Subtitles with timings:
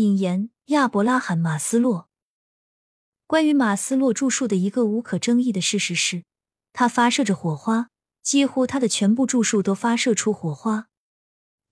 [0.00, 2.08] 引言：亚伯拉罕·马斯洛。
[3.26, 6.24] 关于马斯洛著述的一个无可争议的事实是，
[6.72, 7.90] 他发射着火花，
[8.22, 10.88] 几乎他的全部著述都发射出火花。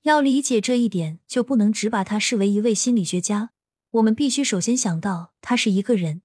[0.02, 3.52] 要理解这一点，就不能只把他视为一位心理学家。
[3.92, 6.20] 我们必须首先想到他是一个人，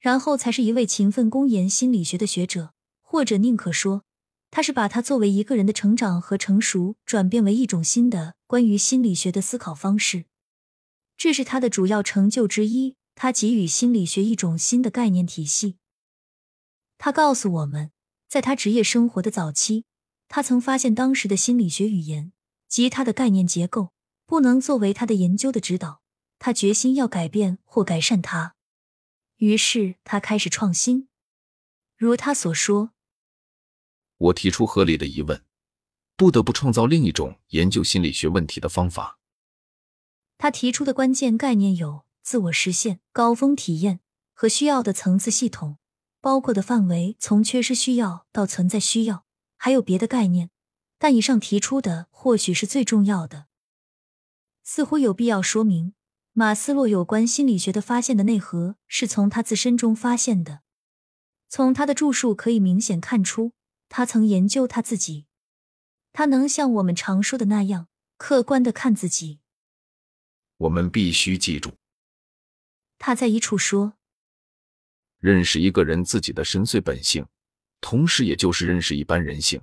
[0.00, 4.02] 然后才是一位勤奋攻研心理学的学者，或者宁可说，
[4.50, 10.24] 他是把他作为一个人的成长和成熟转变为一种新的关于心理学的思考方式。
[11.16, 12.96] 这是他的主要成就之一。
[13.16, 15.76] 他给予心理学一种新的概念体系。
[16.98, 17.92] 他告诉我们，
[18.28, 19.84] 在他职业生活的早期，
[20.26, 22.32] 他曾发现当时的心理学语言
[22.66, 23.92] 及他的概念结构
[24.26, 26.02] 不能作为他的研究的指导。
[26.40, 28.56] 他决心要改变或改善它。
[29.36, 31.08] 于是他开始创新。
[31.96, 32.90] 如他所说
[34.18, 35.44] ：“我提出合理的疑问，
[36.16, 39.20] 不得不创造另一种研究心理学问题的方法。”
[40.38, 42.04] 他提出的关键概念有。
[42.24, 44.00] 自我实现、高峰体验
[44.32, 45.76] 和需要的层次系统，
[46.22, 49.26] 包括的范围从缺失需要到存在需要，
[49.58, 50.48] 还有别的概念，
[50.98, 53.48] 但以上提出的或许是最重要的。
[54.62, 55.92] 似乎有必要说明，
[56.32, 60.60] 马斯洛有关心理学的发现的内核是从他自身中发现的。
[61.50, 63.52] 从他的著述可以明显看出，
[63.90, 65.26] 他曾研究他自己，
[66.14, 69.40] 他能像我们常说的那样客观的看自己。
[70.64, 71.72] 我们必须记住。
[72.98, 73.94] 他在一处说
[75.20, 77.26] ：“认识一个人自己的深邃本性，
[77.80, 79.60] 同时也就是认识一般人性。”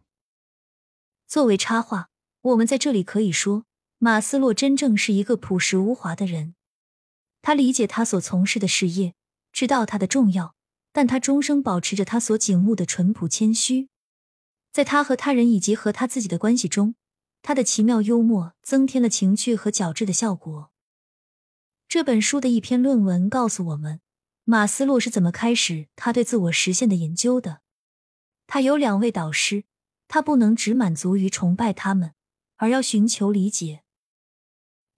[1.28, 2.10] 作为插画，
[2.42, 3.66] 我们在这里可以说，
[3.98, 6.54] 马斯洛真正是一个朴实无华的人。
[7.42, 9.16] 他理解他所从事的事业，
[9.52, 10.56] 知道它的重要，
[10.92, 13.90] 但他终生保持着他所景慕的淳朴谦虚。
[14.72, 16.94] 在他和他人以及和他自己的关系中，
[17.42, 20.71] 他的奇妙幽默增添了情趣和矫治的效果。
[21.92, 24.00] 这本书的一篇论文告诉我们，
[24.46, 27.60] 马斯洛是怎么开始他对自我实现的研究的。
[28.48, 29.66] 他有两位导师，
[30.08, 32.14] 他不能只满足于崇拜他们，
[32.56, 33.82] 而要寻求理解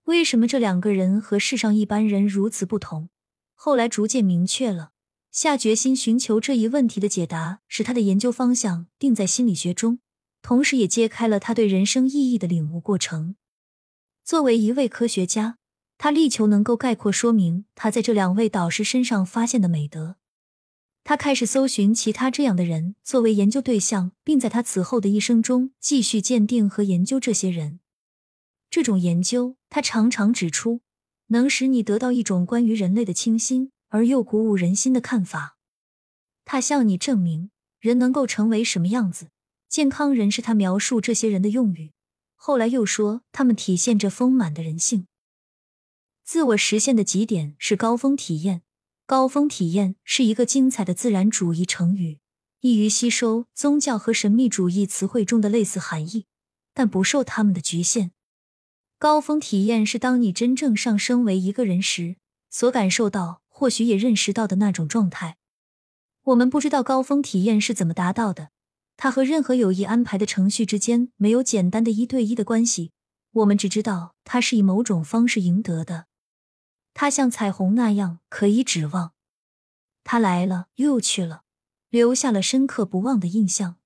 [0.04, 3.10] 为什么这两个人和世上一般人如此不同。
[3.56, 4.92] 后来逐渐明确了，
[5.32, 9.98] 下决心寻求这一问题的解答，使他的研究方向定在心理学中，
[10.44, 13.36] 同时也揭开了他对人生意义的领悟过程。
[14.24, 15.58] 作为一位科学家。
[16.04, 20.18] 他力求能够概括说明他在这两位导师身上发现的美德。
[21.06, 27.80] 他开始搜寻其他这样的人作为研究对象，并在他此后的一生中继续鉴定和研究这些人。
[28.70, 30.82] 这种研究，他常常指出，
[31.28, 35.56] 能使你得到一种关于人类的清新而又鼓舞人心的看法。
[36.44, 37.50] 他向你证明
[37.80, 39.30] 人能够成为什么样子。
[39.70, 41.94] 健康人是他描述这些人的用语。
[42.36, 45.08] 后来又说他们体现着丰满的人性。
[46.24, 48.62] 自我实现的极点是高峰体验。
[49.06, 52.20] 高峰体验是一个精彩的自然主义成语，
[52.62, 56.26] 易于吸收宗教和神秘主义词汇中的类似含义，
[56.74, 58.12] 但不受他们的局限。
[58.98, 62.16] 高峰体验是当你真正上升为一个人时
[62.50, 65.36] 所感受到，或许也认识到的那种状态。
[66.24, 68.52] 我们不知道高峰体验是怎么达到的，
[68.96, 72.94] 它和任何有意安排的程序之间没有简单的一对一的关系。
[73.34, 76.06] 我们只知道它是以某种方式赢得的。
[76.94, 79.14] 它像彩虹那样可以指望，
[80.04, 81.44] 它来了又去了，
[81.90, 83.78] 留下了深刻不忘的印象。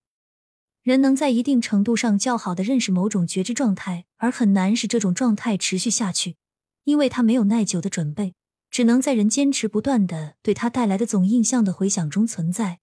[0.83, 6.37] 人能在一定程度上较好的认识某种觉知状态，而很难使这种状态持续下去，
[6.85, 8.35] 因为他没有耐久的准备，
[8.69, 12.79] 只能在人坚持不断的对他带来的总印象的回想中存在。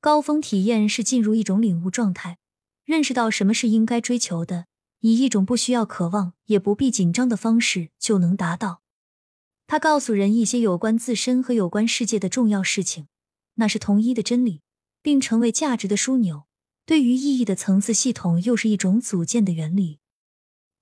[0.00, 2.38] 高峰体验是进入一种领悟状态，
[2.86, 4.64] 认识到什么是应该追求的，
[5.00, 8.80] 以一种不需要渴望也不必紧张的方式就能达到。
[9.70, 13.06] 他告诉人一些有关自身和有关世界的重要事情，
[13.54, 14.62] 那是同一的真理，
[15.00, 16.48] 并成为价值的枢纽。
[16.84, 20.00] 对于意义的层次系统，又是一种组建的原理。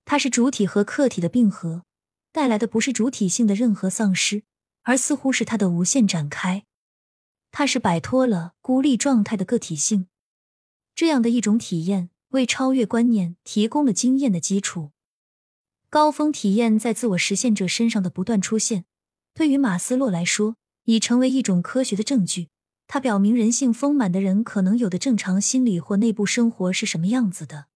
[0.05, 1.83] 它是主体和客体的并合，
[2.31, 4.41] 带来的不是主体性的任何丧失，
[4.81, 6.65] 而似乎是它的无限展开。
[7.51, 10.07] 它是摆脱了孤立状态的个体性，
[10.95, 14.93] 这样的一种体验，为超越观念提供了经验的基础。
[15.91, 18.85] 高峰体验在自我实现者身上的不断出现，
[19.39, 22.49] 对于马斯洛来说，已成为一种科学的证据。
[22.87, 27.67] 它表明人性丰满的人可能有的正常心理或内部生活是什么样子的。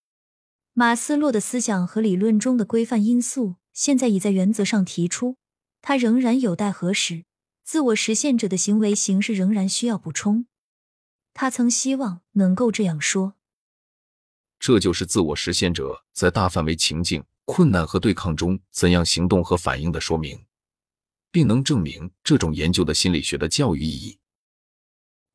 [0.74, 5.38] 马斯洛的思想和理论中的规范因素，现在已在原则上提出，
[5.82, 7.24] 它仍然有待核实。
[7.64, 10.48] 自我实现者的行为形式仍然需要补充。
[11.34, 13.36] 他曾希望能够这样说：
[14.60, 17.24] 这就是自我实现者在大范围情境。
[17.46, 20.46] 困难和对抗中怎样行动和反应的说明，
[21.34, 24.20] 并能证明这种研究的心理学的教育意义。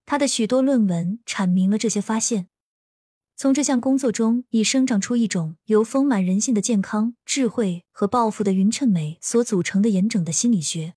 [0.07, 2.49] 他的许多论文阐明了这些发现。
[3.37, 10.95] 从这项工作中，已生长出一种由丰满人性的健康、智慧和抱负的匀称美所组成的严整的心理学。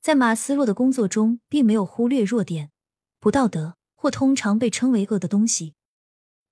[0.00, 2.70] 在马斯洛的工作中，并没有忽略弱点、
[3.18, 5.74] 不道德或通常被称为恶的东西。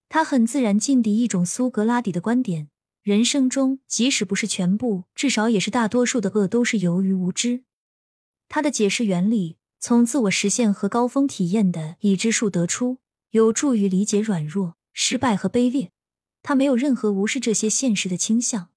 [0.09, 2.69] 他很自然劲敌一种苏格拉底的观点：
[3.07, 7.63] 人生中，即使不是全部，至少也是大多数的恶都是由于无知。
[8.49, 9.59] 他的解释原理。
[9.79, 12.99] 从自我实现和高峰体验的已知数得出，
[13.31, 15.93] 有助于理解软弱、失败和卑劣。
[16.43, 18.71] 他没有任何无视这些现实的倾向。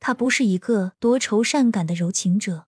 [0.00, 2.66] 他不是一个多愁善感的柔情者。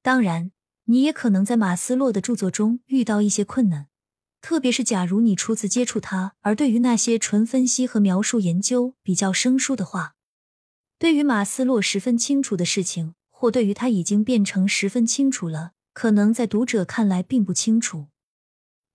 [0.00, 0.52] 当然，
[0.84, 3.88] 你也可能在马斯洛的著作中遇到一些困难，
[4.40, 10.14] 特别是假如你初次接触他，而对于那些纯分析和描述研究比较生疏的话，
[10.98, 15.72] 对于马斯洛十分清楚的事情，或对于他已经变成十分清楚了。
[15.92, 18.08] 可能在读者看来并不清楚，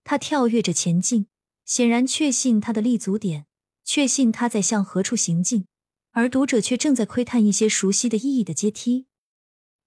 [0.03, 1.25] 他跳跃着前进，
[1.65, 3.47] 显然确信他的立足点，
[3.83, 5.65] 确信他在向何处行进，
[6.11, 9.07] 而读者却正在窥探一些熟悉的意义的阶梯。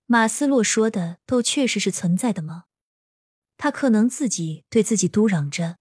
[0.06, 2.64] 马斯洛说的都确实是存在的吗？
[3.56, 5.78] 他可能自己对自己嘟嚷着，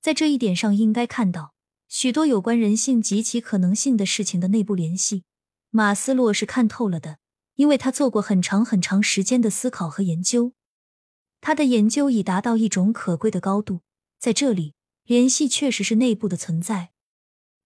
[0.00, 1.54] 在这一点上应该看到
[1.88, 5.24] 许多有关人性及其可能性的事情的内部联系。
[5.70, 7.18] 马斯洛是看透了的。
[7.58, 10.52] 因为他做过很长很长时间的思考和研究，
[11.40, 13.80] 他的研究已达到一种可贵的高度。
[14.20, 16.90] 在这里，联系确实是内部的存在。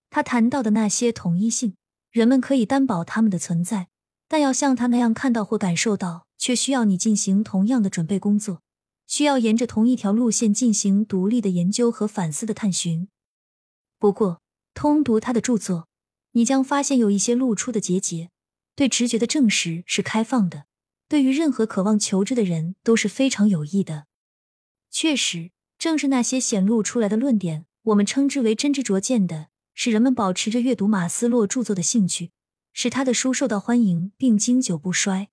[0.08, 1.76] 他谈到的那些统一性，
[2.10, 3.88] 人们可以担保他们的存在，
[4.28, 8.61] 但要像他那样看到或感受到，却需要你进行同样的准备工作，
[9.12, 13.08] 需要沿着同一条路线进行独立的研究和反思的探寻。
[13.98, 14.40] 不过，
[14.72, 15.86] 通读他的著作，
[16.30, 18.30] 你将发现有一些露出的结节。
[18.74, 20.64] 对直觉的证实是开放的，
[21.10, 24.06] 对于任何渴望求知的人都是非常有益的。
[24.90, 32.30] 确实，正是那些显露出来的论点，我们称之为真知灼见的，使人们保持着阅读马斯洛著作的兴趣，
[32.72, 35.28] 使他的书受到欢迎并经久不衰。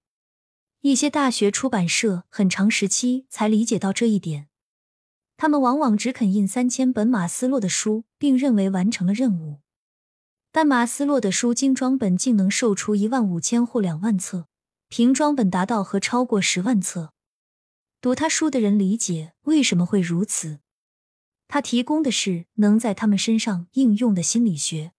[0.82, 4.48] 一些大学出版社很长时期才理解到这一点，
[5.36, 9.60] 他们往往只肯印三千本马斯洛的书，并认为完成了任务。
[10.54, 14.48] 但马斯洛的书精装本竟能售出一万五千或两万册，
[14.88, 17.12] 平装本达到和超过十万册。
[18.00, 20.60] 读他书的人理解为什么会如此。
[21.50, 24.94] 他提供的是能在他们身上应用的心理学。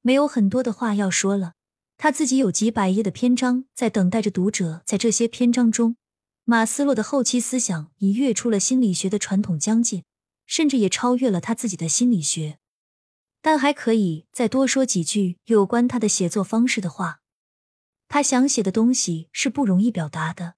[0.00, 1.54] 没有很多的话要说了，
[2.02, 4.80] 他自己有几百页的篇章在等待着读者。
[4.86, 5.96] 在这些篇章中，
[6.44, 10.04] 马斯洛的后期思想已跃出了心理学的传统疆界，
[10.46, 12.58] 甚至也超越了他自己的心理学。
[13.42, 17.20] 但还可以再多说几句有关他的写作方式的话。
[18.08, 20.54] 他想写的东西是不容易表达的，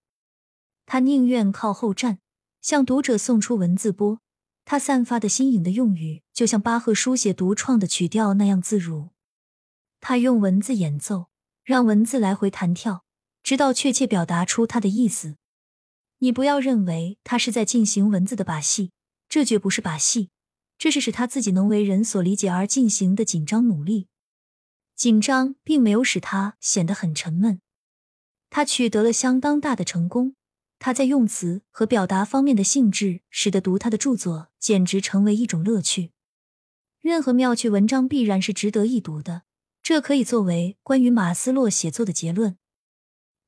[0.86, 2.20] 他宁愿靠后站，
[2.60, 4.20] 向读者送出文字波。
[4.64, 9.08] 他散发的新颖的用语，就像巴赫书写独创的曲调那样自如。
[10.00, 11.26] 他用文字演奏，
[11.64, 13.04] 让文字来回弹跳，
[13.42, 15.36] 直到确切表达出他的意思。
[16.18, 18.92] 你不要认为他是在进行文字的把戏，
[19.28, 20.30] 这绝不是把戏。
[20.78, 24.08] 这是使他自己能为人所理解而进行的紧张努力。
[24.96, 27.60] 紧张并没有使他显得很沉闷，
[28.50, 30.34] 他取得了相当大的成功。
[30.80, 36.10] 他在用词和表达方面的兴致，使得读他的著作简直成为一种乐趣。
[37.00, 39.42] 任何妙趣文章必然是值得一读的，
[39.82, 42.56] 这可以作为关于马斯洛写作的结论。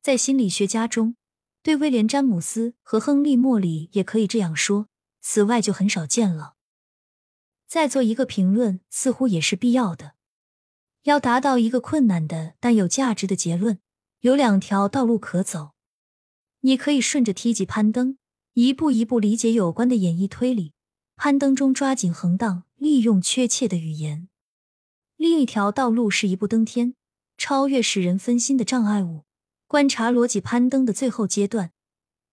[0.03, 1.17] 在心理学家中，
[1.63, 4.89] 对威廉·詹姆斯和亨利·莫里也可以这样说，
[5.21, 6.55] 此外就很少见了。
[7.67, 10.15] 再做一个评论，似乎也是必要的。
[11.05, 13.79] 要达到一个困难的但有价值的结论，
[14.21, 15.71] 有两条道路可走。
[16.61, 18.19] 你可以顺着梯级攀登，
[18.55, 20.73] 一步一步理解有关的演绎推理。
[21.17, 24.29] 攀登中抓紧横档，利用确切的语言。
[25.25, 26.97] 另一条道路是一步登天，
[27.39, 29.23] 超越使人分心的障碍物，
[29.67, 31.73] 观察逻辑攀登的最后阶段，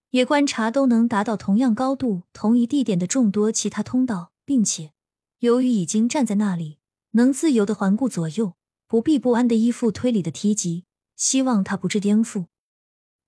[0.10, 4.91] 也观察都能达到同样高度、同一地点的众多其他通道，并且。
[5.39, 6.79] 由于已经站在那里，
[7.12, 8.57] 能自由的环顾左右，
[8.89, 10.83] 不必不安的依附推理的梯级，
[11.15, 12.48] 希望它不致颠覆。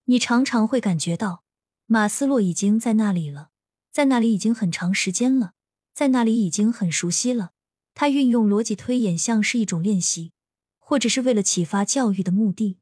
[0.03, 1.45] 你常常会感觉到，
[1.85, 3.51] 马斯洛已经在那里了，
[3.93, 5.53] 在那里已经很长时间了，
[5.93, 7.51] 在那里已经很熟悉了。
[7.93, 10.31] 他运用逻辑推演像是一种练习，
[10.79, 12.77] 或者是为了启发教育的目的。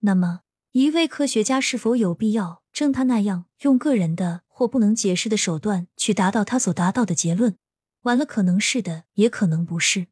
[0.00, 0.40] 那么，
[0.72, 7.56] 一位科学家是否有必要正他那样用个人的或不能解释的手段去达到他所达到的结论？
[8.02, 10.06] 完了，可能是的，也可能不是。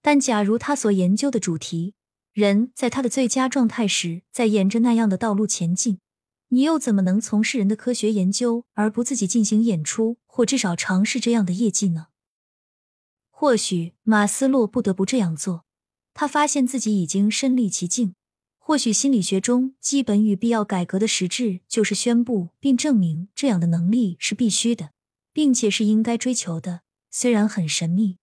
[0.00, 1.94] 但假如他所研究的主题
[2.32, 6.00] 人在他的最佳状态时，在沿着那样的道路前进，
[6.48, 12.08] 你又怎么能从事人的科学研究，而不自己进行演出，或至少尝试这样的业绩呢？
[13.44, 15.66] 或许马斯洛不得不这样做。
[16.14, 18.14] 他发现自己已经身历其境。
[18.58, 24.92] 或许心理学中基本与必要改革的实质，就是宣布并证明这样的能力是必须的，
[25.34, 26.80] 并且是应该追求的。
[27.10, 28.16] 虽然很神秘，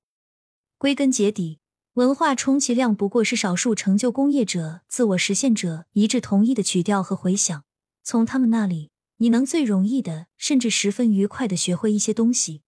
[0.79, 1.59] 归根结底，
[1.93, 7.63] 文化充其量不过是少数成就工业者、自我实现者一致同意的曲调和回响。
[8.01, 12.63] 从他们那里，你能最容易的，甚至十分愉快的学会一些东西。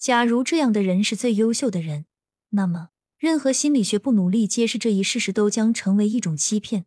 [0.00, 2.06] 假如这样的人是最优秀的人，
[2.50, 2.88] 那么。
[3.18, 6.86] 任何心理学不努力揭示这一事实，都将成为一种欺骗。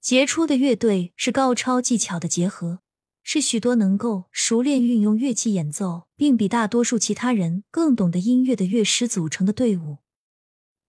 [0.00, 2.82] 杰出的乐队是高超技巧的结合，
[3.24, 9.98] 是许多能够熟练运用乐器演奏，并比大多数其他人更懂得音乐的乐师组成的队伍。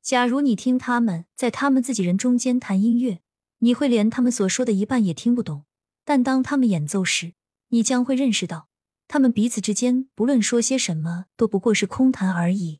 [0.03, 3.21] 假如你听他们在他们自己人中间弹音乐，
[3.57, 5.63] 你会连他们所说的一半也听不懂；
[6.05, 7.33] 但当他们演奏时，
[7.69, 8.68] 你将会认识到，
[9.09, 12.79] 他们彼此之间不论说些什么，都不过是空谈而已。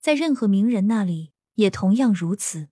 [0.00, 2.68] 在任何名人那里也同样如此。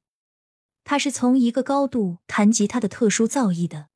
[0.82, 3.86] 他是从一个高度谈及他的特殊造诣的。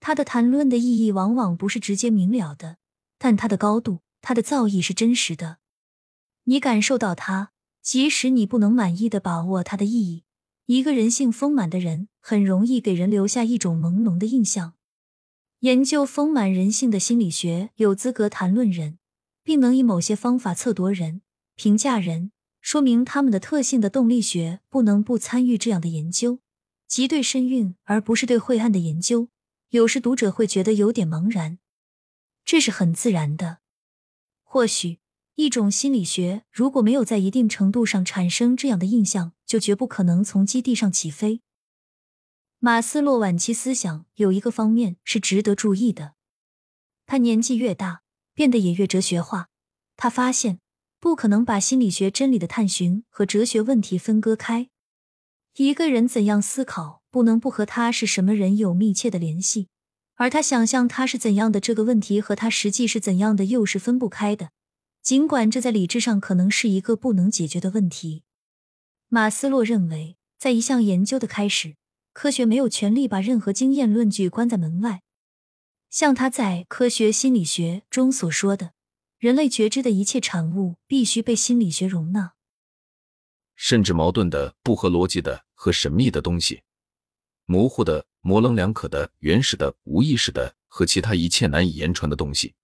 [0.00, 2.78] 他的谈论的意义往往不是直接明了的，
[3.18, 5.58] 但他的高度、他的造诣是真实的。
[6.44, 10.24] 你感受到他，即使你不能满意的把握他的意义。
[10.64, 14.74] 一个人性丰满的人很容易给人留下一种朦胧的印象。
[15.62, 18.98] 研究丰满人性的心理学有资格谈论人，
[19.44, 21.22] 并能以某些方法测度人、
[21.54, 22.32] 评价人。
[22.60, 26.40] 说明他们的特性的动力学不能不参与这样的研究，
[26.88, 29.28] 即对身孕而不是对晦暗的研究。
[29.68, 31.60] 有时读者会觉得有点茫然，
[32.44, 33.58] 这是很自然的。
[34.42, 34.98] 或许
[35.36, 41.40] 一种心理学如果没有在一定程度上产生这样的印象，就绝不可能从基地上起飞。
[42.64, 46.14] 马斯洛晚期思想有一个方面是值得注意的，
[47.06, 48.02] 他年纪越大，
[48.34, 49.48] 变得也越哲学化。
[49.96, 50.60] 他发现。
[51.00, 54.70] 不可能把心理学真理的探寻和哲学问题分割开。
[55.56, 59.66] 一个人怎样思考，不能不和他是什么人有密切的联系；
[60.14, 64.50] 而他想象他是怎样的这个问题和他实际是怎样的又是分不开的。
[65.02, 68.22] 尽管这在理智上可能是一个不能解决的问题，
[69.08, 71.74] 马斯洛认为，在一项研究的开始，
[72.12, 75.02] 科学没有权利把任何经验论据关在门外，
[75.88, 78.72] 像他在《科学心理学》中所说的。
[79.18, 82.32] 人类觉知的一切产物必须被心理学容纳，
[83.54, 86.64] 甚至矛盾的、不合逻辑的和神秘的东西，
[87.46, 92.54] 模糊的、模棱两可的、原始的、无意识的和其他一切难以言传的东西。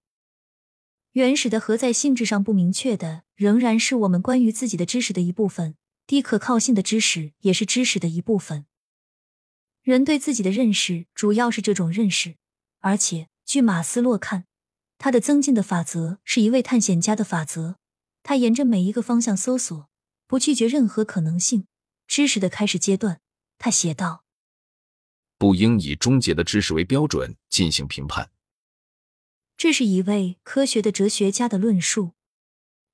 [1.13, 5.77] 原始的和在性质上不明确的，仍然是我们关于自己的知识的一部分。
[6.09, 8.67] 低可靠性的知识也是知识的一部分。
[9.89, 12.37] 人对自己的认识主要是这种认识，
[12.81, 14.45] 而且据马斯洛看。
[14.99, 17.79] 他的增进的法则是一位探险家的法则。
[18.23, 19.89] 他沿着每一个方向搜索，
[20.27, 21.67] 不拒绝任何可能性。
[22.07, 23.23] 知识的开始阶段，
[23.57, 24.25] 他写道
[25.39, 28.31] ：“不应以终结的知识为标准进行评判。”
[29.57, 32.13] 这是一位科学的哲学家的论述。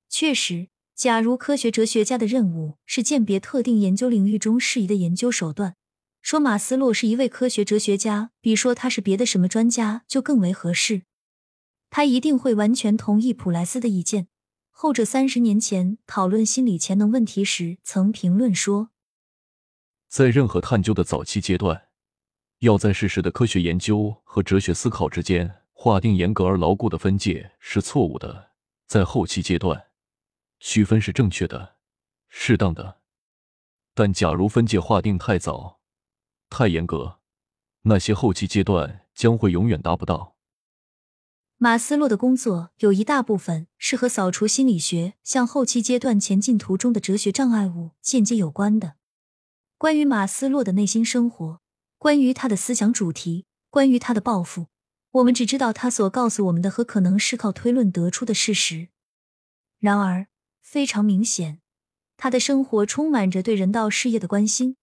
[0.07, 5.75] 确实，假如科学哲学家的任务是鉴别特定研究领域中适宜的研究手段，
[6.25, 11.03] 说马斯洛是一位科学哲学家，比说他是别的什么专家就更为合适。
[11.91, 14.27] 他一定会完全同意普莱斯的意见。
[14.71, 18.89] 后者三十年前讨论心理潜能问题时曾评论说
[20.09, 21.89] ：“在任何探究的早期阶段，
[22.61, 28.49] 要在事实的科学研究和哲学思考之间划定严格而牢固的分界是错误的；
[28.87, 29.89] 在后期阶段，
[30.59, 31.75] 区分是正确的、
[32.27, 33.01] 适当的。
[33.93, 35.81] 但假如分界划定太早、
[36.49, 37.19] 太严格，
[37.83, 40.35] 那些后期阶段将会永远达不到。”
[41.57, 48.95] 马斯洛的工作有一大部分是和扫除心理学向后期阶段前进途中的哲学障碍物间接有关的。
[49.77, 51.61] 关于马斯洛的内心生活，
[51.97, 54.67] 关于他的思想主题，关于他的抱负，
[55.11, 58.89] 我们只知道他所告诉我们的和可能是靠推论得出的事实。
[59.79, 60.27] 然而，
[60.61, 61.61] 非常明显，
[62.17, 64.75] 他的生活充满着对人道事业的关心，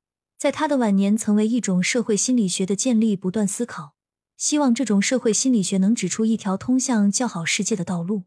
[0.43, 3.95] 在他的晚年曾为一种社会心理学的建立不断思考。
[4.37, 8.25] 希望这种社会心理学能指出一条通向较好世界的道路。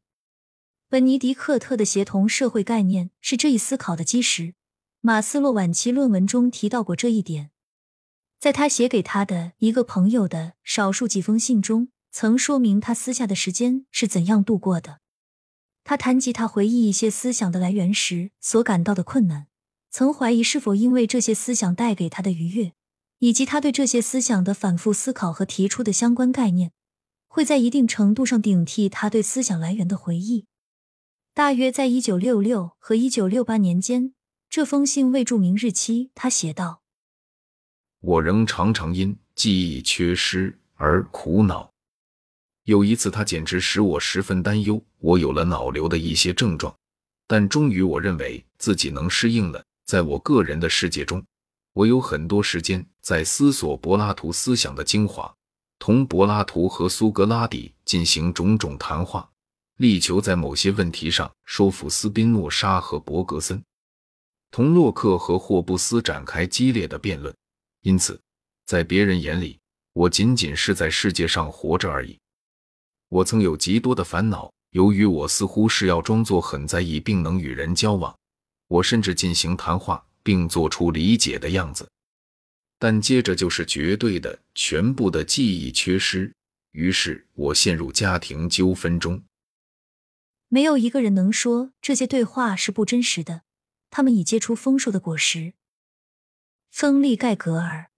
[0.87, 4.53] 本尼迪克特的协同社会概念是这一思考的基石。
[5.01, 7.51] 马斯洛晚期论文中提到过这一点，
[8.39, 15.01] 在他写给他的一个朋友的少数几封信中，曾说明他私下的时间是怎样度过的。
[15.83, 19.47] 他谈及他回忆一些思想的来源时所感到的困难，
[19.97, 22.73] 曾怀疑是否因为这些思想带给他的愉悦，
[23.19, 26.73] 以及他对这些思想的反复思考和提出的相关概念，
[27.29, 30.47] 会在一定程度上顶替他对思想来源的回忆。
[31.33, 34.13] 大约在一九六六和一九六八年间，
[34.49, 36.11] 这封信未注明日期。
[36.13, 36.81] 他写道
[38.03, 41.71] ：“我仍常常因记忆缺失而苦恼。
[42.65, 46.75] 有一次，他简直使我十分担忧，我有了脑瘤的一些症状。
[47.25, 51.23] 但终于，我认为自己能适应了。”在我个人的世界中，
[51.73, 55.33] 我有很多时间在思索柏拉图思想的精华，
[55.77, 59.29] 同柏拉图和苏格拉底进行种种谈话，
[59.77, 63.63] 力求在某些问题上说服斯宾诺莎和伯格森，
[64.49, 67.33] 同洛克和霍布斯展开激烈的辩论。
[67.81, 68.19] 因此，
[68.65, 69.59] 在别人眼里，
[69.93, 72.17] 我仅仅是在世界上活着而已。
[73.09, 78.17] 我曾有极多的烦恼，由于我似乎是要装作很在意，并能与人交往。
[78.67, 81.89] 我甚至进行谈话，并做出理解的样子，
[82.79, 86.33] 但接着就是绝对的、全部的记忆缺失。
[86.71, 89.23] 于是我陷入家庭纠纷中。
[90.47, 93.43] 没有一个人能说这些对话是不真实的。
[93.89, 95.53] 他们已结出丰硕的果实。
[96.69, 97.89] 亨利·盖格尔